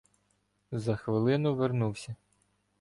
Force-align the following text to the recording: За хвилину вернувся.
За 0.71 0.95
хвилину 0.95 1.55
вернувся. 1.55 2.15